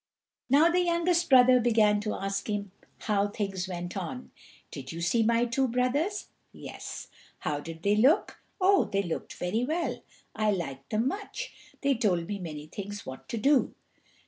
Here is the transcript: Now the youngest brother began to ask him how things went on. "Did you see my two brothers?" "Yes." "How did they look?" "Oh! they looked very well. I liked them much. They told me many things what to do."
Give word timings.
Now 0.49 0.67
the 0.67 0.81
youngest 0.81 1.29
brother 1.29 1.59
began 1.59 1.99
to 1.99 2.15
ask 2.15 2.49
him 2.49 2.71
how 3.01 3.27
things 3.27 3.67
went 3.67 3.95
on. 3.95 4.31
"Did 4.71 4.91
you 4.91 4.99
see 4.99 5.21
my 5.21 5.45
two 5.45 5.67
brothers?" 5.67 6.29
"Yes." 6.51 7.07
"How 7.37 7.59
did 7.59 7.83
they 7.83 7.95
look?" 7.95 8.39
"Oh! 8.59 8.85
they 8.85 9.03
looked 9.03 9.33
very 9.35 9.63
well. 9.63 10.01
I 10.35 10.49
liked 10.53 10.89
them 10.89 11.07
much. 11.07 11.53
They 11.81 11.93
told 11.93 12.27
me 12.27 12.39
many 12.39 12.65
things 12.65 13.05
what 13.05 13.29
to 13.29 13.37
do." 13.37 13.75